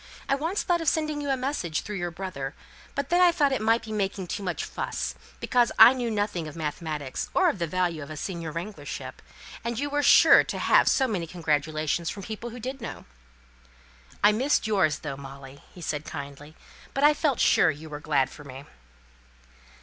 I 0.27 0.33
once 0.33 0.63
thought 0.63 0.81
of 0.81 0.87
sending 0.87 1.21
you 1.21 1.29
a 1.29 1.37
message 1.37 1.81
through 1.81 1.97
your 1.97 2.09
brother, 2.09 2.55
but 2.95 3.09
then 3.09 3.21
I 3.21 3.31
thought 3.31 3.51
it 3.51 3.61
might 3.61 3.83
be 3.83 3.91
making 3.91 4.25
too 4.25 4.41
much 4.41 4.63
fuss, 4.65 5.13
because 5.39 5.71
I 5.77 5.93
know 5.93 6.09
nothing 6.09 6.47
of 6.47 6.55
mathematics, 6.55 7.29
or 7.35 7.49
of 7.49 7.59
the 7.59 7.67
value 7.67 8.01
of 8.01 8.09
a 8.09 8.17
senior 8.17 8.51
wranglership; 8.51 9.21
and 9.63 9.77
you 9.77 9.91
were 9.91 10.01
sure 10.01 10.43
to 10.43 10.57
have 10.57 10.87
so 10.87 11.07
many 11.07 11.27
congratulations 11.27 12.09
from 12.09 12.23
people 12.23 12.49
who 12.49 12.59
did 12.59 12.81
know." 12.81 13.05
"I 14.23 14.31
missed 14.31 14.65
yours 14.65 14.97
though, 14.97 15.17
Molly," 15.17 15.61
said 15.79 16.01
he, 16.01 16.09
kindly. 16.09 16.55
"But 16.95 17.03
I 17.03 17.13
felt 17.13 17.39
sure 17.39 17.69
you 17.69 17.87
were 17.87 17.99
glad 17.99 18.31
for 18.31 18.43
me." 18.43 18.65